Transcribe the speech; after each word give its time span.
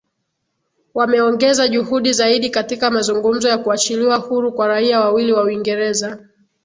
wameongeza 0.93 1.67
juhudi 1.67 2.13
zaidi 2.13 2.49
katika 2.49 2.91
mazungumzo 2.91 3.49
ya 3.49 3.57
kuachiliwa 3.57 4.17
huru 4.17 4.51
kwa 4.51 4.67
raia 4.67 4.99
wawili 4.99 5.33
wa 5.33 5.43
uingereza 5.43 6.19